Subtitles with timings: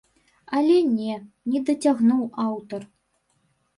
[0.59, 1.11] Але не,
[1.55, 2.81] не дацягнуў аўтар.